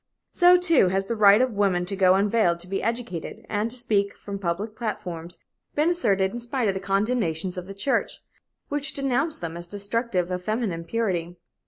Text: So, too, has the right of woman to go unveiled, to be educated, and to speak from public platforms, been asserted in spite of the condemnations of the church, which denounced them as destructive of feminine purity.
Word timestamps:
So, 0.31 0.57
too, 0.57 0.87
has 0.87 1.05
the 1.05 1.15
right 1.15 1.43
of 1.43 1.53
woman 1.53 1.85
to 1.85 1.95
go 1.95 2.15
unveiled, 2.15 2.59
to 2.61 2.67
be 2.67 2.81
educated, 2.81 3.45
and 3.47 3.69
to 3.69 3.77
speak 3.77 4.17
from 4.17 4.39
public 4.39 4.75
platforms, 4.75 5.37
been 5.75 5.91
asserted 5.91 6.31
in 6.31 6.39
spite 6.39 6.67
of 6.67 6.73
the 6.73 6.79
condemnations 6.79 7.55
of 7.55 7.67
the 7.67 7.75
church, 7.75 8.23
which 8.67 8.93
denounced 8.93 9.41
them 9.41 9.55
as 9.55 9.67
destructive 9.67 10.31
of 10.31 10.41
feminine 10.41 10.85
purity. 10.85 11.35